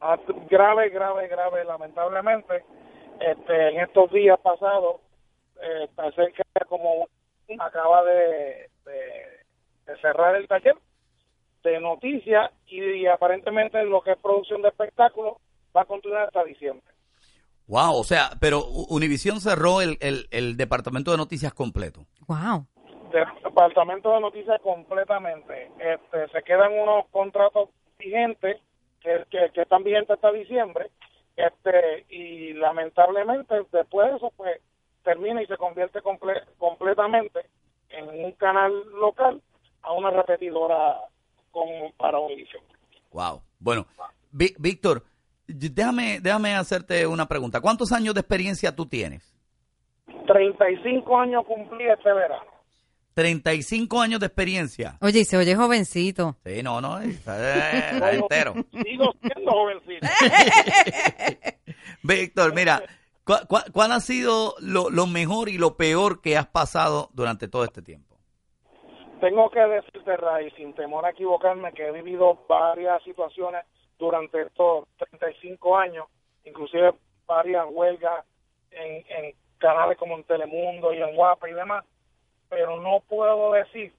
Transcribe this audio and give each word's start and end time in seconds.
Ah, 0.00 0.18
grave, 0.48 0.88
grave, 0.90 1.28
grave, 1.28 1.64
lamentablemente. 1.64 2.64
Este, 3.20 3.68
en 3.68 3.80
estos 3.80 4.10
días 4.12 4.38
pasados, 4.40 4.96
eh, 5.62 5.88
tan 5.94 6.12
cerca 6.14 6.42
como 6.68 7.06
acaba 7.58 8.02
de, 8.04 8.70
de- 8.84 9.40
de 9.86 9.96
cerrar 10.00 10.36
el 10.36 10.46
taller 10.48 10.76
de 11.62 11.80
noticias 11.80 12.50
y, 12.66 12.80
y 12.82 13.06
aparentemente 13.06 13.82
lo 13.84 14.00
que 14.00 14.12
es 14.12 14.18
producción 14.18 14.62
de 14.62 14.68
espectáculos 14.68 15.34
va 15.76 15.82
a 15.82 15.84
continuar 15.84 16.22
hasta 16.24 16.44
diciembre. 16.44 16.84
Wow, 17.66 17.96
o 17.98 18.04
sea, 18.04 18.30
pero 18.40 18.64
Univisión 18.88 19.40
cerró 19.40 19.80
el, 19.80 19.96
el, 20.00 20.26
el 20.30 20.56
departamento 20.56 21.10
de 21.10 21.16
noticias 21.18 21.52
completo. 21.52 22.06
Wow. 22.26 22.66
del 23.12 23.24
departamento 23.44 24.12
de 24.14 24.20
noticias 24.20 24.60
completamente. 24.62 25.70
Este, 25.78 26.28
se 26.32 26.42
quedan 26.42 26.72
unos 26.72 27.06
contratos 27.10 27.68
vigentes 27.98 28.56
que, 29.00 29.24
que, 29.30 29.50
que 29.52 29.62
están 29.62 29.84
vigentes 29.84 30.10
hasta 30.10 30.32
diciembre 30.32 30.90
este 31.46 32.06
y 32.08 32.52
lamentablemente 32.54 33.54
después 33.72 34.10
de 34.10 34.16
eso 34.16 34.32
pues 34.36 34.60
termina 35.02 35.42
y 35.42 35.46
se 35.46 35.56
convierte 35.56 36.00
comple- 36.02 36.44
completamente 36.58 37.40
en 37.88 38.08
un 38.08 38.32
canal 38.32 38.72
local 39.00 39.40
a 39.82 39.92
una 39.92 40.10
repetidora 40.10 40.98
como 41.50 41.90
para 41.96 42.18
Univision. 42.18 42.62
Wow. 43.12 43.42
Bueno, 43.58 43.86
Ví- 44.32 44.54
Víctor, 44.58 45.02
déjame, 45.48 46.20
déjame 46.20 46.54
hacerte 46.54 47.06
una 47.06 47.26
pregunta. 47.26 47.60
¿Cuántos 47.60 47.90
años 47.92 48.14
de 48.14 48.20
experiencia 48.20 48.74
tú 48.76 48.86
tienes? 48.86 49.34
35 50.26 51.18
años 51.18 51.44
cumplí 51.46 51.86
este 51.88 52.12
verano. 52.12 52.44
35 53.20 54.00
años 54.00 54.18
de 54.20 54.26
experiencia. 54.26 54.96
Oye, 55.02 55.20
y 55.20 55.24
se 55.24 55.36
oye 55.36 55.54
jovencito. 55.54 56.36
Sí, 56.44 56.62
no, 56.62 56.80
no, 56.80 56.98
está, 57.00 57.70
está 57.90 58.12
entero. 58.12 58.54
Sigo 58.82 59.12
siendo 59.20 59.50
jovencito. 59.52 60.06
Víctor, 62.02 62.54
mira, 62.54 62.82
¿cu- 63.24 63.46
cu- 63.48 63.70
¿cuál 63.72 63.92
ha 63.92 64.00
sido 64.00 64.54
lo, 64.60 64.88
lo 64.90 65.06
mejor 65.06 65.48
y 65.48 65.58
lo 65.58 65.76
peor 65.76 66.20
que 66.22 66.36
has 66.36 66.46
pasado 66.46 67.10
durante 67.12 67.48
todo 67.48 67.64
este 67.64 67.82
tiempo? 67.82 68.16
Tengo 69.20 69.50
que 69.50 69.60
decirte, 69.60 70.16
Ray, 70.16 70.50
sin 70.52 70.72
temor 70.74 71.04
a 71.04 71.10
equivocarme, 71.10 71.72
que 71.74 71.86
he 71.86 71.92
vivido 71.92 72.42
varias 72.48 73.02
situaciones 73.02 73.64
durante 73.98 74.40
estos 74.42 74.86
35 75.10 75.76
años, 75.76 76.06
inclusive 76.46 76.94
varias 77.26 77.66
huelgas 77.70 78.24
en, 78.70 79.04
en 79.14 79.34
canales 79.58 79.98
como 79.98 80.16
en 80.16 80.24
Telemundo 80.24 80.94
y 80.94 81.02
en 81.02 81.14
Guapa 81.14 81.50
y 81.50 81.52
demás, 81.52 81.84
pero 82.50 82.78
no 82.80 83.00
puedo 83.08 83.52
decir 83.52 83.94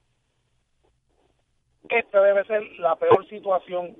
que 1.88 1.98
esta 1.98 2.20
debe 2.22 2.44
ser 2.44 2.62
la 2.78 2.94
peor 2.96 3.26
situación, 3.28 3.96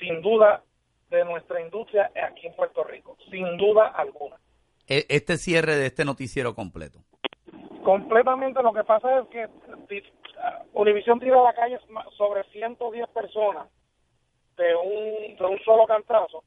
sin 0.00 0.20
duda, 0.22 0.62
de 1.10 1.24
nuestra 1.24 1.60
industria 1.60 2.10
aquí 2.28 2.48
en 2.48 2.56
Puerto 2.56 2.82
Rico, 2.82 3.16
sin 3.30 3.56
duda 3.56 3.86
alguna. 3.88 4.36
E- 4.88 5.06
Este 5.08 5.36
cierre 5.36 5.76
de 5.76 5.86
este 5.86 6.04
noticiero 6.04 6.54
completo. 6.54 6.98
completamente 7.84 8.60
lo 8.64 8.72
que 8.72 8.82
pasa 8.82 9.20
es 9.20 9.28
que 9.28 9.46
di- 9.88 10.02
Univisión 10.72 11.20
tira 11.20 11.38
a 11.40 11.44
la 11.44 11.54
calle 11.54 11.78
sobre 12.16 12.42
110 12.50 13.08
personas 13.10 13.68
de 14.56 14.74
un, 14.74 15.36
de 15.36 15.44
un 15.44 15.58
solo 15.64 15.86
cantazo, 15.86 16.42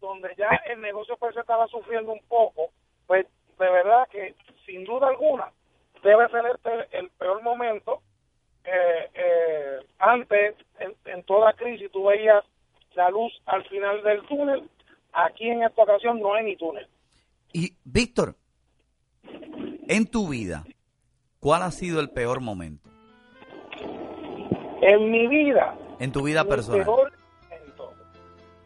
donde 0.00 0.34
ya 0.36 0.48
el 0.66 0.80
negocio 0.80 1.16
pues 1.16 1.36
estaba 1.36 1.66
sufriendo 1.68 2.12
un 2.12 2.20
poco, 2.28 2.70
pues 3.06 3.26
de 3.58 3.70
verdad 3.70 4.08
que 4.10 4.34
sin 4.66 4.84
duda 4.84 5.08
alguna 5.08 5.52
debe 6.04 6.28
ser 6.28 6.44
este 6.54 6.98
el 6.98 7.10
peor 7.10 7.42
momento. 7.42 8.02
Eh, 8.64 9.10
eh, 9.14 9.78
antes, 9.98 10.54
en, 10.78 10.94
en 11.06 11.22
toda 11.24 11.52
crisis, 11.54 11.90
tú 11.90 12.04
veías 12.04 12.44
la 12.94 13.10
luz 13.10 13.32
al 13.46 13.64
final 13.68 14.02
del 14.02 14.22
túnel. 14.26 14.70
Aquí 15.12 15.48
en 15.48 15.62
esta 15.62 15.82
ocasión 15.82 16.20
no 16.20 16.34
hay 16.34 16.44
ni 16.44 16.56
túnel. 16.56 16.86
Y, 17.52 17.72
Víctor, 17.84 18.34
en 19.88 20.06
tu 20.10 20.28
vida, 20.28 20.64
¿cuál 21.40 21.62
ha 21.62 21.70
sido 21.70 22.00
el 22.00 22.10
peor 22.10 22.40
momento? 22.40 22.88
En 24.80 25.10
mi 25.10 25.26
vida, 25.28 25.76
En 25.98 26.12
tu 26.12 26.22
vida 26.22 26.44
personal. 26.44 26.84
peor 26.84 27.12
momento. 27.42 27.92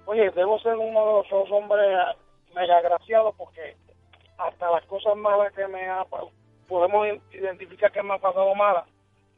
Oye, 0.07 0.31
debo 0.31 0.59
ser 0.61 0.77
uno 0.77 1.23
de 1.23 1.29
los 1.31 1.51
hombres 1.53 1.87
mega 2.55 2.79
agraciados 2.79 3.35
porque 3.37 3.77
hasta 4.39 4.71
las 4.71 4.85
cosas 4.87 5.17
malas 5.17 5.53
que 5.53 5.67
me 5.69 5.87
ha 5.89 6.05
podemos 6.69 7.07
identificar 7.33 7.91
que 7.91 8.03
me 8.03 8.15
ha 8.15 8.19
pasado 8.19 8.55
malas 8.55 8.85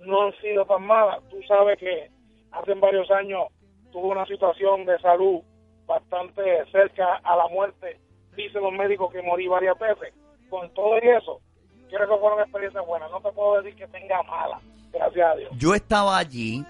no 0.01 0.23
han 0.23 0.33
sido 0.41 0.65
tan 0.65 0.83
malas. 0.87 1.21
Tú 1.31 1.37
sabes 1.47 1.79
que 1.79 2.11
hace 2.53 2.75
varios 2.75 3.11
años 3.11 3.49
tuve 3.93 4.09
una 4.09 4.27
situación 4.27 4.85
de 4.85 4.99
salud 5.00 5.41
bastante 5.87 6.43
cerca 6.71 7.17
a 7.23 7.37
la 7.37 7.49
muerte. 7.49 7.99
Dicen 8.37 8.62
los 8.62 8.73
médicos 8.73 9.12
que 9.12 9.23
morí 9.23 9.47
varias 9.49 9.79
veces. 9.79 10.15
Con 10.49 10.73
todo 10.75 10.97
y 11.03 11.09
eso, 11.09 11.41
quiero 11.88 12.09
que 12.09 12.21
fueron 12.21 12.41
experiencias 12.41 12.85
buenas. 12.87 13.11
No 13.11 13.21
te 13.21 13.31
puedo 13.33 13.61
decir 13.62 13.76
que 13.76 13.87
tenga 13.88 14.23
malas, 14.23 14.62
gracias 14.93 15.31
a 15.33 15.37
Dios. 15.37 15.50
Yo 15.56 15.75
estaba 15.75 16.19
allí 16.19 16.65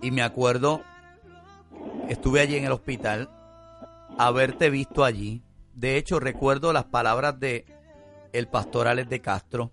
y 0.00 0.10
me 0.10 0.22
acuerdo, 0.22 0.82
estuve 2.08 2.40
allí 2.40 2.56
en 2.56 2.64
el 2.64 2.72
hospital, 2.72 3.28
haberte 4.18 4.70
visto 4.70 5.04
allí. 5.04 5.42
De 5.74 5.96
hecho, 5.96 6.20
recuerdo 6.20 6.72
las 6.72 6.84
palabras 6.84 7.38
de 7.38 7.64
el 8.32 8.48
pastor 8.48 8.88
Alex 8.88 9.08
de 9.08 9.20
Castro. 9.20 9.70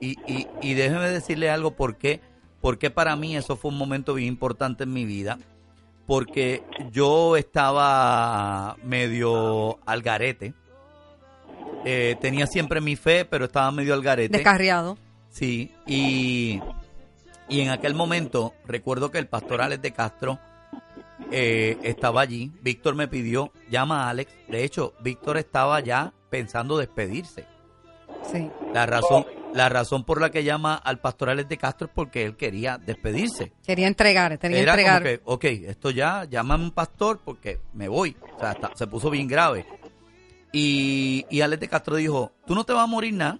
Y, 0.00 0.18
y, 0.26 0.46
y 0.62 0.74
déjeme 0.74 1.08
decirle 1.10 1.50
algo, 1.50 1.72
¿por 1.72 1.96
qué? 1.96 2.20
Porque 2.60 2.90
para 2.90 3.16
mí 3.16 3.36
eso 3.36 3.56
fue 3.56 3.70
un 3.70 3.78
momento 3.78 4.14
bien 4.14 4.28
importante 4.28 4.84
en 4.84 4.92
mi 4.92 5.04
vida. 5.04 5.38
Porque 6.06 6.64
yo 6.90 7.36
estaba 7.36 8.76
medio 8.82 9.78
al 9.86 10.02
garete. 10.02 10.54
Eh, 11.84 12.16
tenía 12.20 12.46
siempre 12.46 12.80
mi 12.80 12.96
fe, 12.96 13.24
pero 13.24 13.44
estaba 13.44 13.70
medio 13.70 13.94
al 13.94 14.02
garete. 14.02 14.36
Descarriado. 14.36 14.98
Sí, 15.30 15.72
y, 15.86 16.60
y 17.48 17.60
en 17.60 17.70
aquel 17.70 17.94
momento 17.94 18.54
recuerdo 18.66 19.10
que 19.10 19.18
el 19.18 19.28
pastor 19.28 19.62
Alex 19.62 19.80
de 19.80 19.92
Castro 19.92 20.38
eh, 21.30 21.78
estaba 21.84 22.22
allí. 22.22 22.50
Víctor 22.60 22.96
me 22.96 23.06
pidió, 23.06 23.52
llama 23.70 24.06
a 24.06 24.10
Alex. 24.10 24.32
De 24.48 24.64
hecho, 24.64 24.94
Víctor 25.00 25.36
estaba 25.36 25.78
ya 25.78 26.12
pensando 26.28 26.76
despedirse. 26.76 27.46
Sí. 28.30 28.50
La 28.74 28.86
razón, 28.86 29.24
la 29.54 29.68
razón 29.68 30.04
por 30.04 30.20
la 30.20 30.30
que 30.30 30.44
llama 30.44 30.74
al 30.74 31.00
pastor 31.00 31.30
Alex 31.30 31.48
de 31.48 31.56
Castro 31.58 31.86
es 31.88 31.92
porque 31.94 32.24
él 32.24 32.36
quería 32.36 32.78
despedirse. 32.78 33.52
Quería 33.66 33.86
entregar, 33.88 34.38
quería 34.38 34.58
Era 34.60 34.72
como 34.72 34.80
entregar. 34.88 35.02
que, 35.02 35.20
ok, 35.24 35.44
esto 35.68 35.90
ya, 35.90 36.24
llámame 36.24 36.64
un 36.64 36.70
pastor 36.70 37.20
porque 37.24 37.60
me 37.72 37.88
voy. 37.88 38.16
O 38.36 38.40
sea, 38.40 38.56
se 38.74 38.86
puso 38.86 39.10
bien 39.10 39.26
grave. 39.28 39.66
Y, 40.52 41.26
y 41.30 41.40
Alex 41.42 41.60
de 41.60 41.68
Castro 41.68 41.96
dijo, 41.96 42.32
tú 42.46 42.54
no 42.54 42.64
te 42.64 42.72
vas 42.72 42.84
a 42.84 42.86
morir 42.86 43.14
nada. 43.14 43.38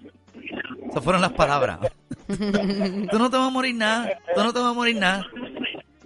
Esas 0.88 1.02
fueron 1.04 1.22
las 1.22 1.32
palabras. 1.32 1.78
tú 2.28 3.18
no 3.18 3.30
te 3.30 3.36
vas 3.36 3.46
a 3.46 3.50
morir 3.50 3.74
nada, 3.74 4.10
tú 4.34 4.42
no 4.42 4.52
te 4.52 4.58
vas 4.58 4.70
a 4.70 4.74
morir 4.74 4.96
nada. 4.96 5.26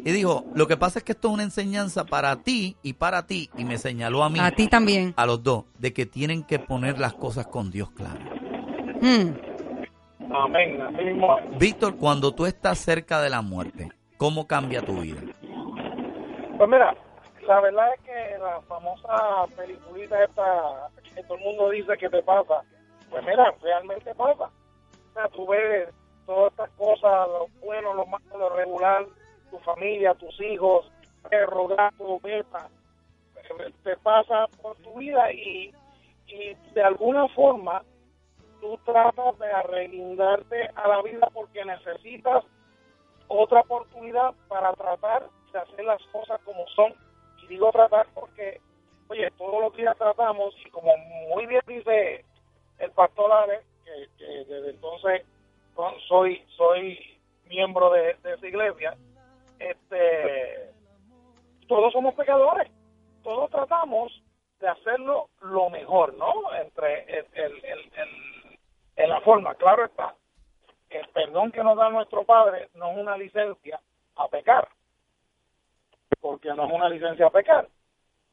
Y 0.06 0.12
dijo, 0.12 0.44
lo 0.54 0.66
que 0.68 0.76
pasa 0.76 0.98
es 0.98 1.04
que 1.04 1.12
esto 1.12 1.28
es 1.28 1.34
una 1.34 1.42
enseñanza 1.44 2.04
para 2.04 2.36
ti 2.36 2.76
y 2.82 2.92
para 2.92 3.26
ti. 3.26 3.48
Y 3.56 3.64
me 3.64 3.78
señaló 3.78 4.22
a 4.22 4.28
mí, 4.28 4.38
A 4.38 4.50
ti 4.50 4.68
también. 4.68 5.14
a 5.16 5.24
los 5.24 5.42
dos, 5.42 5.64
de 5.78 5.94
que 5.94 6.04
tienen 6.04 6.42
que 6.42 6.58
poner 6.58 6.98
las 6.98 7.14
cosas 7.14 7.46
con 7.46 7.70
Dios 7.70 7.90
claras. 7.92 8.18
Mm. 9.00 9.53
Amén. 10.34 10.80
Así 10.82 11.04
mismo 11.04 11.38
es. 11.38 11.58
Víctor, 11.58 11.96
cuando 11.96 12.32
tú 12.32 12.46
estás 12.46 12.78
cerca 12.78 13.20
de 13.22 13.30
la 13.30 13.40
muerte, 13.40 13.90
¿cómo 14.16 14.46
cambia 14.46 14.82
tu 14.82 15.00
vida? 15.00 15.20
Pues 16.58 16.68
mira, 16.68 16.94
la 17.46 17.60
verdad 17.60 17.94
es 17.94 18.00
que 18.00 18.38
la 18.38 18.60
famosa 18.62 19.46
peliculita 19.56 20.22
esta 20.24 20.90
que 21.14 21.22
todo 21.24 21.36
el 21.36 21.44
mundo 21.44 21.70
dice 21.70 21.96
que 21.96 22.08
te 22.08 22.22
pasa, 22.22 22.62
pues 23.10 23.24
mira, 23.24 23.54
realmente 23.62 24.14
pasa. 24.14 24.44
O 24.44 25.14
sea, 25.14 25.28
tú 25.28 25.46
ves 25.46 25.88
todas 26.26 26.50
estas 26.50 26.70
cosas, 26.70 27.28
lo 27.28 27.46
bueno, 27.64 27.94
lo 27.94 28.06
malo, 28.06 28.38
lo 28.38 28.56
regular, 28.56 29.04
tu 29.50 29.58
familia, 29.58 30.14
tus 30.14 30.40
hijos, 30.40 30.90
perro, 31.30 31.68
gato, 31.68 32.18
beta, 32.20 32.68
te 33.84 33.96
pasa 33.98 34.46
por 34.60 34.76
tu 34.78 34.94
vida 34.94 35.32
y, 35.32 35.72
y 36.26 36.54
de 36.74 36.82
alguna 36.82 37.28
forma 37.28 37.82
tú 38.64 38.78
tratas 38.82 39.38
de 39.38 39.52
arreglindarte 39.52 40.70
a 40.74 40.88
la 40.88 41.02
vida 41.02 41.28
porque 41.34 41.62
necesitas 41.66 42.42
otra 43.28 43.60
oportunidad 43.60 44.32
para 44.48 44.72
tratar 44.72 45.28
de 45.52 45.58
hacer 45.58 45.84
las 45.84 46.02
cosas 46.06 46.40
como 46.46 46.66
son. 46.68 46.94
Y 47.42 47.46
digo 47.48 47.70
tratar 47.72 48.06
porque, 48.14 48.62
oye, 49.08 49.30
todos 49.32 49.60
los 49.60 49.76
días 49.76 49.94
tratamos 49.98 50.54
y 50.64 50.70
como 50.70 50.96
muy 51.28 51.44
bien 51.44 51.60
dice 51.66 52.24
el 52.78 52.90
pastor 52.92 53.30
Alex, 53.32 53.62
que, 53.84 54.08
que 54.16 54.24
desde 54.46 54.70
entonces 54.70 55.26
soy 56.08 56.42
soy 56.56 56.98
miembro 57.50 57.90
de, 57.90 58.14
de 58.22 58.32
esa 58.32 58.46
iglesia, 58.46 58.96
este, 59.58 60.70
todos 61.68 61.92
somos 61.92 62.14
pecadores, 62.14 62.70
todos 63.22 63.50
tratamos 63.50 64.10
de 64.58 64.68
hacerlo 64.68 65.28
lo 65.42 65.68
mejor, 65.68 66.14
¿no? 66.14 66.32
Entre 66.54 67.02
el, 67.18 67.26
el- 67.34 67.64
el- 67.64 67.92
el- 67.94 68.33
en 68.96 69.08
la 69.08 69.20
forma, 69.20 69.54
claro 69.54 69.84
está 69.84 70.14
el 70.94 71.08
perdón 71.08 71.50
que 71.50 71.62
nos 71.62 71.76
da 71.76 71.90
nuestro 71.90 72.24
Padre 72.24 72.68
no 72.74 72.92
es 72.92 72.98
una 72.98 73.16
licencia 73.16 73.80
a 74.16 74.28
pecar, 74.28 74.68
porque 76.20 76.48
no 76.54 76.66
es 76.66 76.72
una 76.72 76.88
licencia 76.88 77.26
a 77.26 77.30
pecar, 77.30 77.68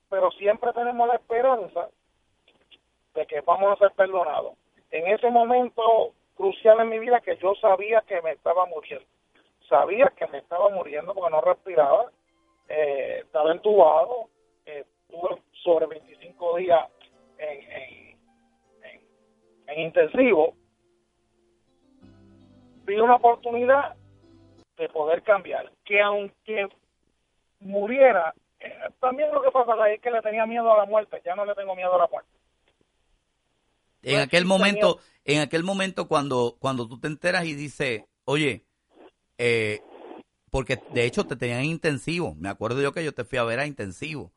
pero 0.09 0.31
siempre 0.31 0.71
tenemos 0.73 1.07
la 1.07 1.15
esperanza 1.15 1.89
de 3.13 3.25
que 3.25 3.41
vamos 3.41 3.73
a 3.73 3.77
ser 3.77 3.91
perdonados. 3.95 4.53
En 4.91 5.07
ese 5.07 5.29
momento 5.29 6.13
crucial 6.35 6.79
en 6.81 6.89
mi 6.89 6.99
vida 6.99 7.21
que 7.21 7.37
yo 7.37 7.55
sabía 7.55 8.01
que 8.01 8.21
me 8.21 8.31
estaba 8.31 8.65
muriendo, 8.65 9.05
sabía 9.67 10.11
que 10.15 10.27
me 10.27 10.39
estaba 10.39 10.69
muriendo 10.69 11.13
porque 11.13 11.31
no 11.31 11.41
respiraba, 11.41 12.11
eh, 12.67 13.21
estaba 13.23 13.51
entubado, 13.51 14.29
eh, 14.65 14.85
estuve 15.09 15.41
sobre 15.63 15.87
25 15.87 16.57
días 16.57 16.87
en, 17.37 17.71
en, 17.71 18.00
en 19.71 19.81
intensivo, 19.81 20.55
vi 22.85 22.95
una 22.95 23.15
oportunidad 23.15 23.95
de 24.77 24.89
poder 24.89 25.23
cambiar. 25.23 25.71
Que 25.85 26.01
aunque 26.01 26.67
muriera, 27.59 28.33
eh, 28.59 28.73
también 28.99 29.31
lo 29.31 29.41
que 29.41 29.51
pasa 29.51 29.89
es 29.91 30.01
que 30.01 30.11
le 30.11 30.21
tenía 30.21 30.45
miedo 30.45 30.71
a 30.73 30.77
la 30.77 30.85
muerte, 30.85 31.21
ya 31.25 31.35
no 31.35 31.45
le 31.45 31.55
tengo 31.55 31.75
miedo 31.75 31.93
a 31.95 31.99
la 31.99 32.07
muerte. 32.07 32.29
En 34.03 34.15
Pues 34.15 34.25
aquel 34.27 34.45
momento, 34.45 34.99
en 35.25 35.41
aquel 35.41 35.63
momento 35.63 36.07
cuando, 36.07 36.57
cuando 36.59 36.87
tú 36.87 36.99
te 36.99 37.07
enteras 37.07 37.45
y 37.45 37.53
dices, 37.53 38.03
oye, 38.25 38.65
eh, 39.37 39.79
porque 40.49 40.83
de 40.89 41.05
hecho 41.05 41.25
te 41.25 41.35
tenían 41.35 41.59
en 41.59 41.65
intensivo, 41.65 42.35
me 42.35 42.49
acuerdo 42.49 42.81
yo 42.81 42.93
que 42.93 43.03
yo 43.03 43.13
te 43.13 43.23
fui 43.23 43.37
a 43.37 43.43
ver 43.43 43.59
a 43.59 43.67
intensivo, 43.67 44.33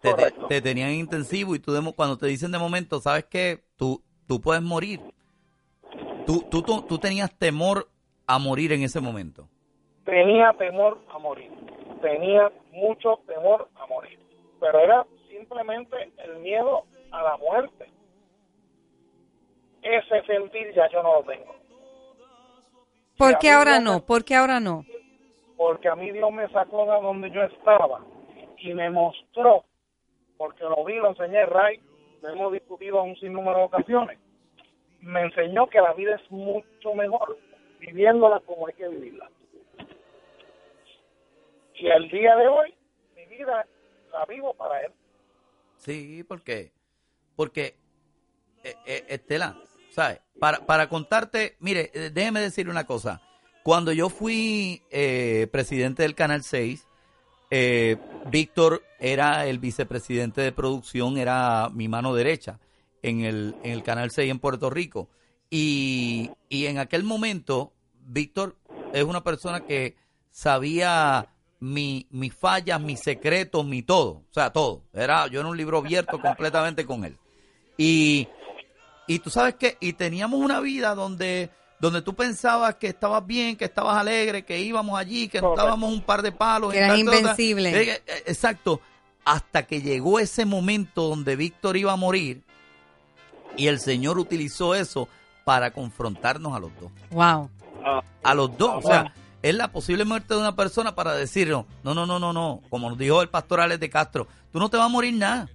te, 0.00 0.14
te, 0.14 0.22
Correcto. 0.22 0.46
te 0.46 0.62
tenían 0.62 0.90
en 0.90 1.00
intensivo 1.00 1.54
y 1.54 1.58
tú 1.60 1.72
de 1.72 1.92
cuando 1.94 2.18
te 2.18 2.26
dicen 2.26 2.52
de 2.52 2.58
momento, 2.58 3.00
sabes 3.00 3.24
que 3.24 3.64
tú, 3.76 4.04
tú 4.30 4.40
puedes 4.40 4.62
morir, 4.62 5.00
tú, 6.24 6.46
tú, 6.48 6.62
tú, 6.62 6.82
tú 6.82 6.98
tenías 6.98 7.36
temor 7.36 7.88
a 8.28 8.38
morir 8.38 8.70
en 8.70 8.84
ese 8.84 9.00
momento. 9.00 9.48
Tenía 10.04 10.52
temor 10.52 11.00
a 11.12 11.18
morir, 11.18 11.50
tenía 12.00 12.52
mucho 12.70 13.18
temor 13.26 13.68
a 13.74 13.86
morir, 13.86 14.20
pero 14.60 14.78
era 14.78 15.04
simplemente 15.28 16.12
el 16.18 16.38
miedo 16.38 16.84
a 17.10 17.24
la 17.24 17.36
muerte. 17.38 17.90
Ese 19.82 20.22
sentir 20.26 20.72
ya 20.76 20.88
yo 20.92 21.02
no 21.02 21.14
lo 21.14 21.24
tengo. 21.24 21.52
¿Por 23.18 23.36
qué 23.38 23.50
ahora 23.50 23.80
no? 23.80 24.06
¿Por 24.06 24.24
qué 24.24 24.36
ahora 24.36 24.60
no? 24.60 24.84
porque 25.56 25.88
a 25.88 25.96
mí 25.96 26.10
Dios 26.12 26.32
me 26.32 26.48
sacó 26.50 26.86
de 26.86 27.02
donde 27.02 27.30
yo 27.32 27.42
estaba 27.42 28.00
y 28.58 28.72
me 28.74 28.90
mostró, 28.90 29.64
porque 30.38 30.62
lo 30.62 30.84
vi, 30.84 30.94
lo 30.94 31.08
enseñé, 31.08 31.44
Ray, 31.46 31.80
lo 32.22 32.28
hemos 32.28 32.52
discutido 32.52 33.02
en 33.02 33.10
un 33.10 33.16
sinnúmero 33.16 33.58
de 33.58 33.64
ocasiones, 33.64 34.18
me 35.00 35.22
enseñó 35.22 35.68
que 35.68 35.80
la 35.80 35.92
vida 35.94 36.16
es 36.16 36.30
mucho 36.30 36.94
mejor 36.94 37.38
viviéndola 37.78 38.40
como 38.40 38.66
hay 38.66 38.74
que 38.74 38.88
vivirla. 38.88 39.30
Y 41.74 41.86
el 41.88 42.10
día 42.10 42.36
de 42.36 42.48
hoy, 42.48 42.74
mi 43.16 43.24
vida 43.26 43.66
la 44.12 44.26
vivo 44.26 44.52
para 44.54 44.82
Él. 44.82 44.92
Sí, 45.76 46.22
porque, 46.24 46.72
porque, 47.36 47.76
eh, 48.62 48.74
eh, 48.84 49.04
Estela, 49.08 49.56
¿sabes? 49.88 50.20
Para, 50.38 50.66
para 50.66 50.88
contarte, 50.88 51.56
mire, 51.58 51.90
eh, 51.94 52.10
déjeme 52.12 52.40
decir 52.40 52.68
una 52.68 52.84
cosa. 52.84 53.22
Cuando 53.62 53.92
yo 53.92 54.08
fui 54.08 54.82
eh, 54.90 55.48
presidente 55.52 56.02
del 56.02 56.14
Canal 56.14 56.42
6, 56.42 56.86
eh, 57.50 57.96
Víctor 58.30 58.82
era 58.98 59.46
el 59.46 59.58
vicepresidente 59.58 60.40
de 60.40 60.52
producción, 60.52 61.18
era 61.18 61.68
mi 61.72 61.88
mano 61.88 62.14
derecha 62.14 62.58
en 63.02 63.22
el, 63.22 63.56
en 63.62 63.72
el 63.72 63.82
Canal 63.82 64.10
6 64.10 64.30
en 64.30 64.38
Puerto 64.38 64.70
Rico. 64.70 65.08
Y, 65.50 66.30
y 66.48 66.66
en 66.66 66.78
aquel 66.78 67.02
momento, 67.02 67.72
Víctor 68.06 68.56
es 68.92 69.04
una 69.04 69.22
persona 69.22 69.60
que 69.60 69.96
sabía 70.30 71.28
mi, 71.60 72.06
mis 72.10 72.34
fallas, 72.34 72.80
mis 72.80 73.00
secretos, 73.00 73.64
mi 73.66 73.82
todo. 73.82 74.22
O 74.30 74.32
sea, 74.32 74.52
todo. 74.52 74.84
Era, 74.92 75.26
yo 75.26 75.40
era 75.40 75.48
un 75.48 75.56
libro 75.56 75.78
abierto 75.78 76.20
completamente 76.20 76.84
con 76.84 77.04
él. 77.04 77.16
Y, 77.76 78.28
y 79.06 79.18
tú 79.18 79.30
sabes 79.30 79.54
que, 79.54 79.76
y 79.80 79.94
teníamos 79.94 80.40
una 80.40 80.60
vida 80.60 80.94
donde, 80.94 81.50
donde 81.80 82.02
tú 82.02 82.14
pensabas 82.14 82.74
que 82.74 82.88
estabas 82.88 83.26
bien, 83.26 83.56
que 83.56 83.64
estabas 83.64 83.96
alegre, 83.96 84.44
que 84.44 84.60
íbamos 84.60 84.98
allí, 84.98 85.28
que 85.28 85.40
nos 85.40 85.56
dábamos 85.56 85.90
un 85.90 86.02
par 86.02 86.20
de 86.20 86.30
palos. 86.30 86.72
Que 86.72 86.78
eras 86.78 86.98
invencible. 86.98 87.70
Eh, 87.70 88.02
eh, 88.06 88.22
Exacto. 88.26 88.80
Hasta 89.24 89.66
que 89.66 89.80
llegó 89.80 90.18
ese 90.18 90.44
momento 90.44 91.08
donde 91.08 91.36
Víctor 91.36 91.76
iba 91.76 91.92
a 91.92 91.96
morir 91.96 92.42
y 93.56 93.68
el 93.68 93.80
Señor 93.80 94.18
utilizó 94.18 94.74
eso 94.74 95.08
para 95.44 95.72
confrontarnos 95.72 96.54
a 96.54 96.58
los 96.58 96.70
dos. 96.80 96.90
Wow. 97.10 97.50
A 98.22 98.34
los 98.34 98.56
dos. 98.58 98.84
O 98.84 98.86
sea, 98.86 99.14
es 99.42 99.54
la 99.54 99.68
posible 99.68 100.04
muerte 100.04 100.34
de 100.34 100.40
una 100.40 100.56
persona 100.56 100.94
para 100.94 101.14
decirnos, 101.14 101.64
no, 101.82 101.94
no, 101.94 102.06
no, 102.06 102.18
no, 102.18 102.32
no. 102.32 102.60
Como 102.68 102.90
nos 102.90 102.98
dijo 102.98 103.22
el 103.22 103.28
pastor 103.28 103.60
Alex 103.60 103.80
de 103.80 103.90
Castro, 103.90 104.26
tú 104.52 104.58
no 104.58 104.68
te 104.68 104.76
vas 104.76 104.86
a 104.86 104.90
morir 104.90 105.14
nada. 105.14 105.48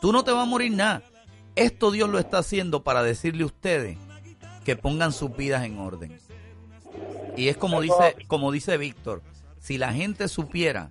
Tú 0.00 0.12
no 0.12 0.24
te 0.24 0.32
vas 0.32 0.42
a 0.42 0.46
morir 0.46 0.72
nada. 0.72 1.02
Esto 1.54 1.92
Dios 1.92 2.08
lo 2.08 2.18
está 2.18 2.38
haciendo 2.38 2.82
para 2.82 3.02
decirle 3.02 3.44
a 3.44 3.46
ustedes 3.46 3.96
que 4.64 4.76
pongan 4.76 5.12
sus 5.12 5.34
vidas 5.36 5.64
en 5.64 5.78
orden. 5.78 6.18
Y 7.36 7.48
es 7.48 7.56
como 7.56 7.80
dice, 7.80 8.16
como 8.28 8.52
dice 8.52 8.76
Víctor, 8.76 9.22
si 9.58 9.78
la 9.78 9.92
gente 9.92 10.28
supiera 10.28 10.90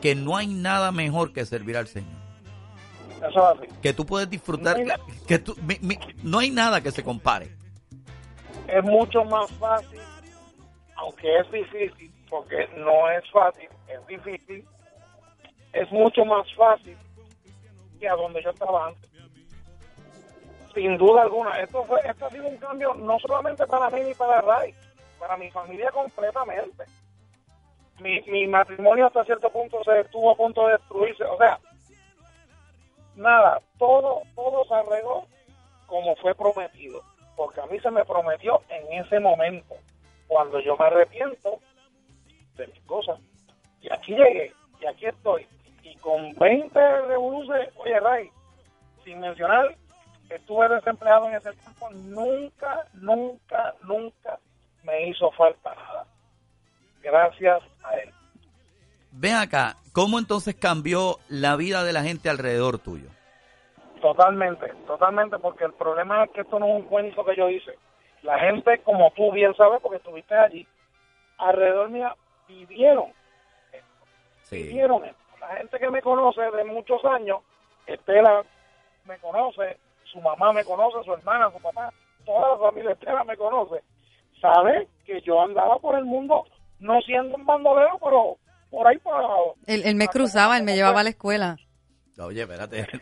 que 0.00 0.14
no 0.14 0.36
hay 0.36 0.46
nada 0.46 0.92
mejor 0.92 1.32
que 1.32 1.44
servir 1.46 1.76
al 1.76 1.88
Señor, 1.88 2.12
que 3.82 3.92
tú 3.92 4.04
puedes 4.06 4.28
disfrutar, 4.30 4.76
que 5.26 5.38
tú, 5.38 5.56
mi- 5.62 5.78
mi- 5.80 5.98
no 6.22 6.38
hay 6.38 6.50
nada 6.50 6.80
que 6.82 6.90
se 6.90 7.02
compare. 7.02 7.50
Es 8.68 8.82
mucho 8.84 9.24
más 9.24 9.50
fácil, 9.52 9.98
aunque 10.96 11.38
es 11.38 11.50
difícil, 11.50 12.12
porque 12.30 12.68
no 12.76 13.10
es 13.10 13.24
fácil, 13.30 13.68
es 13.88 14.06
difícil, 14.06 14.64
es 15.72 15.90
mucho 15.90 16.24
más 16.24 16.46
fácil 16.54 16.96
que 17.98 18.08
a 18.08 18.14
donde 18.14 18.42
yo 18.42 18.50
estaba 18.50 18.88
antes. 18.88 19.10
Sin 20.74 20.98
duda 20.98 21.22
alguna, 21.22 21.60
esto 21.60 21.84
fue, 21.84 22.00
esto 22.04 22.26
ha 22.26 22.30
sido 22.30 22.48
un 22.48 22.56
cambio 22.56 22.94
no 22.94 23.18
solamente 23.20 23.66
para 23.66 23.90
mí 23.90 24.00
ni 24.02 24.14
para 24.14 24.40
Ray, 24.40 24.74
para 25.18 25.36
mi 25.36 25.50
familia 25.50 25.90
completamente. 25.92 26.84
mi, 28.00 28.20
mi 28.22 28.46
matrimonio 28.48 29.06
hasta 29.06 29.24
cierto 29.24 29.50
punto 29.50 29.82
se 29.84 30.00
estuvo 30.00 30.32
a 30.32 30.36
punto 30.36 30.66
de 30.66 30.72
destruirse. 30.72 31.24
O 31.24 31.38
sea, 31.38 31.60
nada, 33.16 33.60
todo, 33.78 34.22
todo 34.34 34.64
se 34.64 34.74
arregló 34.74 35.26
como 35.86 36.16
fue 36.16 36.34
prometido. 36.34 37.02
Porque 37.36 37.60
a 37.60 37.66
mí 37.66 37.78
se 37.80 37.90
me 37.90 38.04
prometió 38.04 38.62
en 38.68 39.04
ese 39.04 39.18
momento, 39.18 39.74
cuando 40.28 40.60
yo 40.60 40.76
me 40.76 40.86
arrepiento 40.86 41.58
de 42.56 42.66
mis 42.68 42.80
cosas. 42.82 43.18
Y 43.80 43.92
aquí 43.92 44.14
llegué, 44.14 44.52
y 44.80 44.86
aquí 44.86 45.06
estoy. 45.06 45.46
Y 45.82 45.96
con 45.96 46.32
20 46.34 47.02
revoluciones, 47.02 47.70
oye, 47.76 48.00
Ray, 48.00 48.30
sin 49.04 49.20
mencionar, 49.20 49.76
estuve 50.30 50.68
desempleado 50.68 51.28
en 51.28 51.34
ese 51.34 51.52
tiempo, 51.52 51.90
nunca, 51.90 52.86
nunca, 52.94 53.74
nunca 53.82 54.38
me 54.82 55.08
hizo 55.08 55.30
falta 55.32 55.74
nada. 55.74 56.06
Gracias 57.02 57.62
a 57.82 57.94
él. 57.96 58.10
Ven 59.12 59.34
acá, 59.34 59.76
¿cómo 59.92 60.18
entonces 60.18 60.54
cambió 60.54 61.18
la 61.28 61.56
vida 61.56 61.84
de 61.84 61.92
la 61.92 62.02
gente 62.02 62.28
alrededor 62.28 62.78
tuyo? 62.78 63.08
Totalmente, 64.00 64.66
totalmente, 64.86 65.38
porque 65.38 65.64
el 65.64 65.72
problema 65.72 66.24
es 66.24 66.30
que 66.32 66.40
esto 66.42 66.58
no 66.58 66.66
es 66.66 66.74
un 66.74 66.82
cuento 66.82 67.24
que 67.24 67.36
yo 67.36 67.48
hice. 67.48 67.78
La 68.22 68.38
gente, 68.38 68.80
como 68.82 69.10
tú 69.12 69.30
bien 69.32 69.54
sabes, 69.54 69.80
porque 69.80 69.98
estuviste 69.98 70.34
allí, 70.34 70.66
alrededor 71.38 71.90
mía 71.90 72.14
vivieron 72.48 73.12
Sí. 74.42 74.62
vivieron 74.64 75.04
esto. 75.04 75.18
La 75.40 75.56
gente 75.56 75.78
que 75.78 75.90
me 75.90 76.02
conoce 76.02 76.40
de 76.42 76.64
muchos 76.64 77.04
años, 77.04 77.40
Estela 77.86 78.44
me 79.06 79.18
conoce, 79.18 79.78
su 80.14 80.20
mamá 80.20 80.52
me 80.52 80.64
conoce, 80.64 81.04
su 81.04 81.12
hermana, 81.12 81.50
su 81.50 81.60
papá, 81.60 81.92
toda 82.24 82.50
la 82.52 82.58
familia 82.58 82.92
Estela 82.92 83.24
me 83.24 83.36
conoce, 83.36 83.82
sabe 84.40 84.88
que 85.04 85.20
yo 85.22 85.42
andaba 85.42 85.78
por 85.78 85.98
el 85.98 86.04
mundo 86.04 86.44
no 86.78 87.00
siendo 87.02 87.36
un 87.36 87.44
bandolero, 87.44 87.98
pero 88.02 88.38
por 88.70 88.86
ahí 88.86 88.96
por 88.98 89.14
abajo. 89.14 89.56
Él, 89.66 89.82
él 89.84 89.96
me 89.96 90.06
cruzaba, 90.08 90.56
él 90.56 90.62
me 90.62 90.76
llevaba 90.76 91.00
a 91.00 91.02
la 91.04 91.10
escuela. 91.10 91.56
Oye, 92.18 92.42
espérate. 92.42 92.86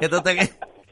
¿Qué 0.00 0.08
tú 0.08 0.22
te... 0.22 0.36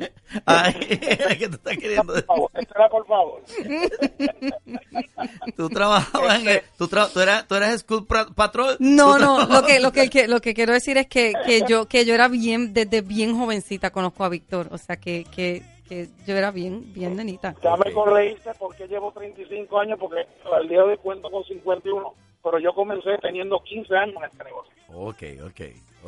Ay, 0.47 0.75
¿qué 1.39 1.49
tú 1.49 1.55
estás 1.57 1.77
queriendo 1.79 2.13
Por 2.15 2.25
favor, 2.25 2.51
Estela, 2.55 2.89
por 2.89 3.07
favor. 3.07 3.43
Tú 5.57 5.69
trabajabas 5.69 6.41
en 6.41 6.49
el- 6.49 6.63
tú, 6.79 6.87
tra- 6.89 7.13
tú 7.13 7.21
eras, 7.21 7.47
tú 7.47 7.55
eras 7.55 7.81
School 7.81 8.07
Patrol. 8.07 8.77
No, 8.79 9.19
no, 9.19 9.47
lo 9.47 9.63
que, 9.65 9.81
lo 9.81 9.93
que, 9.93 10.29
lo 10.29 10.41
que 10.41 10.55
quiero 10.55 10.73
decir 10.73 10.97
es 10.99 11.07
que, 11.09 11.33
que 11.45 11.63
yo, 11.69 11.87
que 11.87 12.05
yo 12.05 12.15
era 12.15 12.29
bien, 12.29 12.73
desde 12.73 13.03
bien 13.03 13.37
jovencita 13.39 13.91
conozco 13.91 14.25
a 14.25 14.29
Víctor, 14.29 14.69
o 14.71 14.79
sea 14.79 14.97
que, 14.97 15.25
que, 15.35 15.63
que 15.89 16.09
yo 16.27 16.37
era 16.37 16.51
bien, 16.51 16.93
bien 16.93 17.17
nenita. 17.17 17.55
Ya 17.63 17.77
me 17.77 17.93
corregiste 17.93 18.51
porque 18.59 18.87
llevo 18.89 19.13
35 19.13 19.79
años, 19.81 19.99
porque 19.99 20.27
al 20.53 20.69
día 20.69 20.79
de 20.79 20.85
hoy 20.91 20.97
cuento 20.99 21.31
con 21.31 21.45
51, 21.45 22.15
pero 22.43 22.59
yo 22.59 22.73
comencé 22.73 23.19
teniendo 23.21 23.61
15 23.63 23.97
años 23.97 24.17
en 24.19 24.25
este 24.25 24.45
negocio. 24.45 24.73
Ok, 24.95 25.23
ok, 25.47 25.61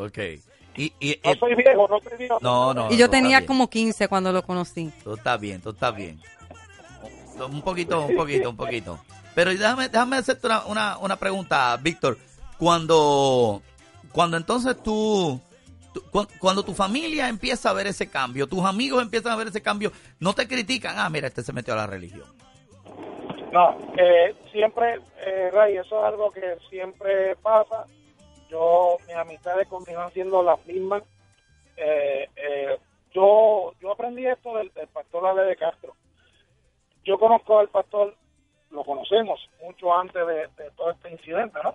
ok. 0.06 0.18
Y, 0.76 0.92
y, 1.00 1.20
No 1.24 1.30
eh, 1.32 1.36
soy 1.38 1.54
viejo, 1.54 1.86
no 1.88 2.00
soy 2.00 2.16
viejo. 2.18 2.38
no, 2.40 2.72
no. 2.72 2.90
Y 2.90 2.96
yo 2.96 3.10
tenía 3.10 3.44
como 3.44 3.68
15 3.68 4.08
cuando 4.08 4.32
lo 4.32 4.42
conocí. 4.42 4.90
Tú 5.04 5.14
estás 5.14 5.38
bien, 5.40 5.60
tú 5.60 5.70
estás 5.70 5.94
bien. 5.94 6.20
Un 7.38 7.62
poquito, 7.62 8.06
un 8.06 8.16
poquito, 8.16 8.50
un 8.50 8.56
poquito. 8.56 8.98
Pero 9.34 9.50
déjame, 9.50 9.88
déjame 9.88 10.16
hacerte 10.16 10.46
una, 10.46 10.64
una, 10.66 10.98
una 10.98 11.16
pregunta, 11.16 11.76
Víctor. 11.78 12.18
Cuando, 12.58 13.60
cuando 14.12 14.36
entonces 14.36 14.80
tú, 14.82 15.40
tú- 15.92 16.02
cu- 16.10 16.28
cuando 16.38 16.62
tu 16.62 16.72
familia 16.74 17.28
empieza 17.28 17.70
a 17.70 17.72
ver 17.72 17.86
ese 17.88 18.08
cambio, 18.08 18.46
tus 18.46 18.64
amigos 18.64 19.02
empiezan 19.02 19.32
a 19.32 19.36
ver 19.36 19.48
ese 19.48 19.60
cambio, 19.62 19.90
no 20.20 20.32
te 20.34 20.46
critican, 20.46 20.98
ah, 20.98 21.10
mira, 21.10 21.26
este 21.28 21.42
se 21.42 21.52
metió 21.52 21.74
a 21.74 21.78
la 21.78 21.86
religión. 21.86 22.24
No, 23.52 23.76
eh, 23.98 24.34
siempre, 24.52 25.00
eh, 25.26 25.50
Ray, 25.52 25.76
eso 25.76 25.98
es 25.98 26.04
algo 26.12 26.30
que 26.30 26.56
siempre 26.70 27.36
pasa. 27.42 27.84
Yo, 28.52 28.98
mis 29.06 29.16
amistades 29.16 29.66
continúan 29.66 30.12
siendo 30.12 30.42
las 30.42 30.64
mismas. 30.66 31.02
Eh, 31.76 32.28
eh, 32.36 32.78
yo, 33.14 33.72
yo 33.80 33.92
aprendí 33.92 34.26
esto 34.26 34.54
del, 34.56 34.70
del 34.74 34.86
pastor 34.88 35.26
Ale 35.26 35.42
de 35.44 35.56
Castro. 35.56 35.94
Yo 37.02 37.18
conozco 37.18 37.58
al 37.58 37.68
pastor, 37.68 38.14
lo 38.70 38.84
conocemos 38.84 39.40
mucho 39.64 39.92
antes 39.94 40.26
de, 40.26 40.34
de 40.62 40.70
todo 40.76 40.90
este 40.90 41.10
incidente, 41.10 41.58
¿no? 41.64 41.74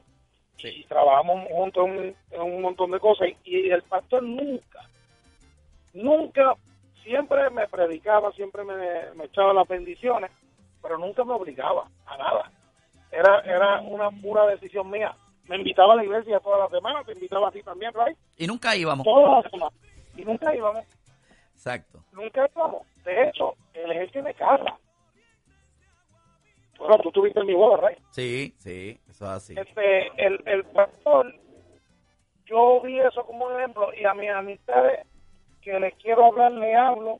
Y 0.69 0.83
trabajamos 0.85 1.47
juntos 1.49 1.85
en, 1.87 1.91
un- 1.97 2.15
en 2.31 2.41
un 2.41 2.61
montón 2.61 2.91
de 2.91 2.99
cosas. 2.99 3.27
Y, 3.43 3.57
y 3.67 3.69
el 3.71 3.81
pastor 3.81 4.21
nunca, 4.21 4.87
nunca, 5.93 6.53
siempre 7.03 7.49
me 7.49 7.67
predicaba, 7.67 8.31
siempre 8.33 8.63
me, 8.63 8.75
me 9.15 9.25
echaba 9.25 9.53
las 9.53 9.67
bendiciones 9.67 10.29
pero 10.81 10.97
nunca 10.99 11.23
me 11.25 11.33
obligaba 11.33 11.89
a 12.05 12.17
nada. 12.17 12.51
Era 13.11 13.39
era 13.41 13.81
una 13.81 14.09
pura 14.11 14.45
decisión 14.45 14.89
mía. 14.89 15.13
Me 15.47 15.55
invitaba 15.57 15.93
a 15.93 15.95
la 15.97 16.03
iglesia 16.03 16.39
todas 16.39 16.59
las 16.59 16.69
semanas, 16.71 17.05
te 17.05 17.13
invitaba 17.13 17.47
a 17.47 17.51
ti 17.51 17.63
también, 17.63 17.93
Ray, 17.93 18.15
Y 18.37 18.47
nunca 18.47 18.75
íbamos. 18.75 19.05
todas 19.05 19.43
las 19.43 19.51
semanas. 19.51 19.73
Y 20.15 20.25
nunca 20.25 20.53
íbamos, 20.55 20.83
Exacto. 21.53 22.03
nunca 22.11 22.49
íbamos. 22.53 22.81
De 23.03 23.29
hecho, 23.29 23.53
el 23.73 23.91
ejército 23.91 24.23
de 24.23 24.33
casa. 24.33 24.77
Bueno, 26.79 26.97
tú 26.99 27.11
tuviste 27.11 27.43
mi 27.43 27.53
boda, 27.53 27.77
Ray. 27.77 27.95
Sí, 28.11 28.53
sí, 28.57 28.99
eso 29.09 29.25
es 29.25 29.31
así. 29.31 29.55
Este, 29.57 30.07
el, 30.23 30.39
el 30.45 30.63
pastor, 30.65 31.33
yo 32.45 32.81
vi 32.81 32.99
eso 32.99 33.25
como 33.25 33.45
un 33.45 33.57
ejemplo 33.57 33.89
y 33.93 34.05
a 34.05 34.13
mis 34.13 34.29
amistades 34.29 35.05
que 35.61 35.79
les 35.79 35.95
quiero 35.95 36.25
hablar, 36.25 36.51
le 36.51 36.75
hablo. 36.75 37.19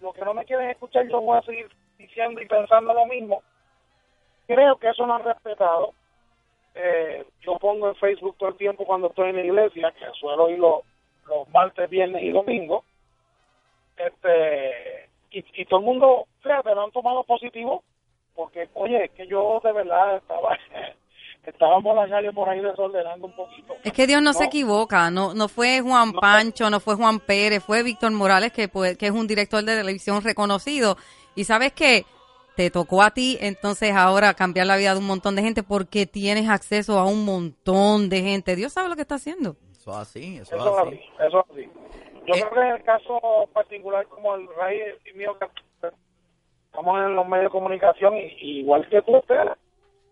Lo 0.00 0.12
que 0.12 0.20
no 0.24 0.34
me 0.34 0.44
quieren 0.44 0.70
escuchar, 0.70 1.08
yo 1.08 1.20
voy 1.20 1.38
a 1.38 1.42
seguir 1.42 1.68
diciendo 1.98 2.40
y 2.40 2.46
pensando 2.46 2.92
lo 2.92 3.06
mismo. 3.06 3.42
Creo 4.46 4.76
que 4.78 4.88
eso 4.90 5.06
no 5.06 5.14
han 5.16 5.24
respetado. 5.24 5.94
Eh, 6.80 7.24
yo 7.40 7.58
pongo 7.58 7.88
en 7.88 7.96
Facebook 7.96 8.36
todo 8.38 8.50
el 8.50 8.56
tiempo 8.56 8.84
cuando 8.84 9.08
estoy 9.08 9.30
en 9.30 9.36
la 9.36 9.44
iglesia, 9.44 9.92
que 9.98 10.04
suelo 10.20 10.48
ir 10.48 10.60
los, 10.60 10.82
los 11.26 11.48
martes, 11.48 11.90
viernes 11.90 12.22
y 12.22 12.30
domingos. 12.30 12.84
Este, 13.96 15.08
y, 15.32 15.44
y 15.60 15.64
todo 15.64 15.80
el 15.80 15.86
mundo, 15.86 16.26
fíjate, 16.40 16.72
lo 16.72 16.84
han 16.84 16.92
tomado 16.92 17.24
positivo, 17.24 17.82
porque, 18.32 18.68
oye, 18.74 19.06
es 19.06 19.10
que 19.10 19.26
yo 19.26 19.60
de 19.64 19.72
verdad 19.72 20.18
estaba, 20.18 20.56
estábamos 21.44 21.96
la 21.96 22.08
calle 22.08 22.32
por 22.32 22.48
ahí 22.48 22.60
desordenando 22.60 23.26
un 23.26 23.34
poquito. 23.34 23.74
Es 23.82 23.92
que 23.92 24.06
Dios 24.06 24.22
no, 24.22 24.32
se 24.32 24.44
equivoca, 24.44 25.10
no, 25.10 25.34
no 25.34 25.48
fue 25.48 25.80
Juan 25.80 26.12
Pancho, 26.12 26.70
no 26.70 26.78
fue 26.78 26.94
Juan 26.94 27.18
Pérez, 27.18 27.64
fue 27.64 27.82
Víctor 27.82 28.12
Morales, 28.12 28.52
que, 28.52 28.68
pues, 28.68 28.96
que 28.96 29.06
es 29.06 29.12
un 29.12 29.26
director 29.26 29.64
de 29.64 29.76
televisión 29.76 30.22
reconocido. 30.22 30.96
Y 31.34 31.42
sabes 31.42 31.72
que 31.72 32.04
te 32.58 32.72
tocó 32.72 33.02
a 33.04 33.12
ti 33.12 33.38
entonces 33.40 33.94
ahora 33.94 34.34
cambiar 34.34 34.66
la 34.66 34.76
vida 34.76 34.92
de 34.92 34.98
un 34.98 35.06
montón 35.06 35.36
de 35.36 35.42
gente 35.42 35.62
porque 35.62 36.06
tienes 36.06 36.48
acceso 36.48 36.98
a 36.98 37.04
un 37.06 37.24
montón 37.24 38.08
de 38.08 38.20
gente. 38.20 38.56
Dios 38.56 38.72
sabe 38.72 38.88
lo 38.88 38.96
que 38.96 39.02
está 39.02 39.14
haciendo. 39.14 39.54
Eso 39.70 39.92
es 39.92 39.96
así, 39.96 40.38
eso, 40.38 40.56
Eso 40.56 40.66
es 40.66 40.72
es 40.72 40.78
así. 40.80 40.96
así, 40.96 41.24
eso 41.28 41.38
es 41.38 41.50
así. 41.52 41.70
Yo 42.26 42.34
Eh. 42.34 42.40
creo 42.40 42.50
que 42.50 42.60
en 42.68 42.74
el 42.74 42.82
caso 42.82 43.48
particular 43.52 44.04
como 44.08 44.34
el 44.34 44.48
Ray 44.58 44.76
y 45.08 45.16
mío, 45.16 45.38
que 45.38 45.46
estamos 46.66 46.98
en 47.06 47.14
los 47.14 47.28
medios 47.28 47.44
de 47.44 47.50
comunicación 47.50 48.16
y, 48.16 48.22
y 48.40 48.58
igual 48.62 48.88
que 48.88 49.02
tú, 49.02 49.16
Estela, 49.18 49.56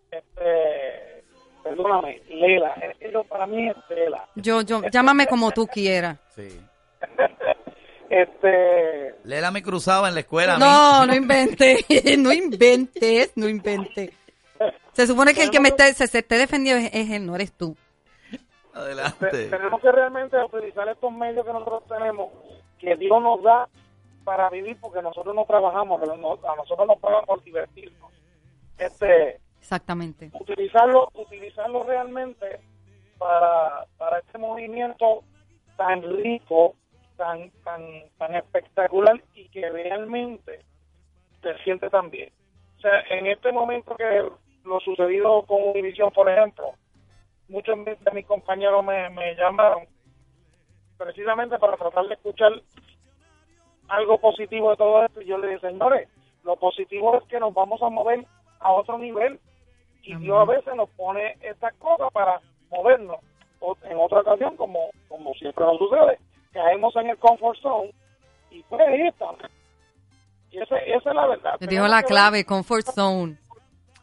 este, 0.09 1.23
perdóname, 1.65 2.21
Lela, 2.29 2.75
es 2.75 2.97
que 2.97 3.11
yo 3.11 3.25
para 3.25 3.45
mí 3.45 3.67
es 3.67 3.75
Estela. 3.75 4.25
Yo, 4.35 4.61
yo, 4.61 4.81
llámame 4.93 5.27
como 5.27 5.51
tú 5.51 5.67
quieras. 5.67 6.17
Sí. 6.29 6.47
Este, 8.09 8.47
Lela 9.27 9.51
me 9.51 9.61
cruzaba 9.61 10.07
en 10.07 10.13
la 10.15 10.21
escuela. 10.21 10.57
No, 10.57 11.05
no 11.07 11.13
inventes, 11.13 11.85
no 12.17 12.31
inventes, 12.33 13.33
no 13.35 13.47
inventes. 13.47 14.11
Se 14.93 15.05
supone 15.05 15.33
que 15.33 15.43
el 15.43 15.51
que 15.51 15.59
me 15.59 15.69
esté, 15.69 15.93
se, 15.93 16.07
se 16.07 16.19
esté 16.19 16.37
defendiendo 16.37 16.83
es, 16.83 16.89
es 16.93 17.11
él, 17.11 17.25
no 17.25 17.35
eres 17.35 17.51
tú. 17.53 17.75
te- 18.31 18.39
Adelante. 18.79 19.49
tenemos 19.49 19.81
que 19.81 19.91
realmente 19.91 20.37
utilizar 20.43 20.87
estos 20.87 21.11
medios 21.11 21.45
que 21.45 21.53
nosotros 21.53 21.83
tenemos, 21.87 22.31
que 22.79 22.95
Dios 22.95 23.21
nos 23.21 23.43
da 23.43 23.67
para 24.23 24.49
vivir, 24.49 24.77
porque 24.81 25.01
nosotros 25.01 25.35
no 25.35 25.45
trabajamos, 25.45 26.01
a 26.01 26.55
nosotros 26.55 26.87
nos 26.87 26.97
pagan 26.99 27.25
por 27.25 27.43
divertirnos. 27.43 28.11
Este, 28.77 29.39
Exactamente. 29.59 30.31
utilizarlo 30.33 31.09
utilizarlo 31.15 31.83
realmente 31.83 32.59
para, 33.17 33.85
para 33.97 34.19
este 34.19 34.37
movimiento 34.37 35.23
tan 35.75 36.01
rico 36.23 36.75
tan 37.17 37.51
tan 37.63 37.81
tan 38.17 38.35
espectacular 38.35 39.21
y 39.33 39.49
que 39.49 39.69
realmente 39.69 40.61
te 41.41 41.57
siente 41.63 41.89
tan 41.89 42.09
bien. 42.09 42.31
O 42.77 42.81
sea 42.81 43.01
en 43.09 43.27
este 43.27 43.51
momento 43.51 43.95
que 43.95 44.29
lo 44.63 44.79
sucedido 44.79 45.43
con 45.43 45.61
Univision 45.63 46.11
por 46.11 46.29
ejemplo 46.29 46.73
muchos 47.49 47.77
de 47.85 48.11
mis 48.13 48.25
compañeros 48.25 48.83
me, 48.85 49.09
me 49.09 49.35
llamaron 49.35 49.85
precisamente 50.97 51.57
para 51.59 51.77
tratar 51.77 52.07
de 52.07 52.15
escuchar 52.15 52.51
algo 53.87 54.19
positivo 54.19 54.71
de 54.71 54.77
todo 54.77 55.05
esto. 55.05 55.21
Y 55.21 55.25
yo 55.25 55.37
le 55.37 55.47
dije 55.47 55.67
señores 55.67 56.09
lo 56.43 56.55
positivo 56.55 57.17
es 57.17 57.23
que 57.25 57.39
nos 57.39 57.53
vamos 57.53 57.81
a 57.81 57.89
mover 57.89 58.25
a 58.59 58.71
otro 58.71 58.97
nivel 58.97 59.39
y 60.01 60.15
Dios 60.15 60.37
a 60.39 60.45
veces 60.45 60.73
nos 60.75 60.89
pone 60.91 61.35
estas 61.41 61.73
cosas 61.75 62.09
para 62.13 62.39
movernos. 62.69 63.17
O 63.59 63.75
en 63.83 63.97
otra 63.97 64.21
ocasión, 64.21 64.55
como, 64.55 64.79
como 65.09 65.33
siempre 65.33 65.65
nos 65.65 65.77
sucede, 65.77 66.19
caemos 66.51 66.95
en 66.95 67.09
el 67.09 67.17
comfort 67.17 67.57
zone 67.61 67.93
y 68.51 68.63
pues 68.63 68.81
ahí 68.81 69.07
estamos. 69.07 69.39
Y 70.51 70.59
ese- 70.59 70.93
esa 70.95 71.09
es 71.09 71.15
la 71.15 71.27
verdad. 71.27 71.57
Te 71.59 71.67
dijo 71.67 71.87
la 71.87 72.01
que 72.01 72.07
clave, 72.07 72.45
comfort 72.45 72.85
zone. 72.87 73.37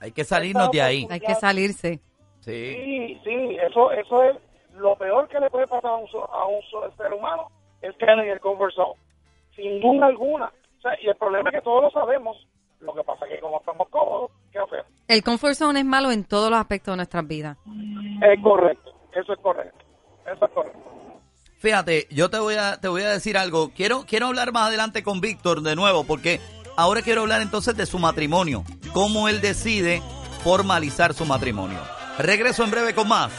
Hay 0.01 0.13
que 0.13 0.25
salirnos 0.25 0.71
de 0.71 0.83
ahí. 0.83 1.07
Hay 1.11 1.21
que 1.21 1.35
salirse. 1.35 2.01
Sí. 2.41 2.75
Sí, 2.75 3.21
sí, 3.25 3.57
eso, 3.67 3.91
eso 3.93 4.23
es 4.25 4.37
lo 4.75 4.97
peor 4.97 5.29
que 5.29 5.41
le 5.41 5.49
puede 5.49 5.67
pasar 5.67 5.91
a 5.93 5.97
un, 5.97 6.07
so- 6.09 6.31
a 6.31 6.47
un 6.47 6.61
ser 6.97 7.13
humano, 7.13 7.51
es 7.81 7.97
caer 7.97 8.19
en 8.19 8.29
el 8.31 8.41
comfort 8.41 8.75
zone, 8.75 8.95
sin 9.57 9.81
duda 9.81 10.07
alguna. 10.07 10.53
O 10.79 10.81
sea, 10.83 10.93
y 11.01 11.09
el 11.09 11.17
problema 11.17 11.49
es 11.49 11.57
que 11.57 11.63
todos 11.63 11.85
lo 11.85 11.91
sabemos, 11.91 12.37
lo 12.81 12.93
que 12.93 13.03
pasa 13.03 13.25
es 13.25 13.33
que 13.37 13.41
como 13.41 13.59
estamos 13.61 13.89
cómodos, 13.89 14.31
¿qué 14.53 14.59
hacemos? 14.59 14.85
El 15.09 15.23
comfort 15.23 15.55
zone 15.55 15.81
es 15.81 15.87
malo 15.87 16.11
en 16.11 16.25
todos 16.25 16.51
los 16.51 16.59
aspectos 16.59 16.93
de 16.93 16.97
nuestras 16.97 17.27
vidas. 17.27 17.57
Es 18.23 18.43
correcto, 18.43 18.93
eso 19.15 19.33
es 19.33 19.39
correcto, 19.39 19.79
eso 20.31 20.45
es 20.45 20.51
correcto. 20.53 20.79
Fíjate, 21.65 22.07
yo 22.11 22.29
te 22.29 22.39
voy 22.39 22.57
a 22.57 22.77
te 22.77 22.89
voy 22.89 23.01
a 23.01 23.09
decir 23.09 23.39
algo. 23.39 23.73
Quiero 23.75 24.05
quiero 24.07 24.27
hablar 24.27 24.53
más 24.53 24.69
adelante 24.69 25.03
con 25.03 25.23
Víctor 25.23 25.63
de 25.63 25.75
nuevo 25.75 26.05
porque 26.05 26.39
ahora 26.77 27.01
quiero 27.01 27.23
hablar 27.23 27.41
entonces 27.41 27.75
de 27.75 27.87
su 27.87 27.99
matrimonio, 27.99 28.67
cómo 28.93 29.31
él 29.31 29.41
decide 29.41 30.03
formalizar 30.43 31.15
su 31.15 31.25
matrimonio. 31.25 31.81
Regreso 32.19 32.65
en 32.65 32.71
breve 32.71 32.95
con 32.95 33.09
más 33.09 33.33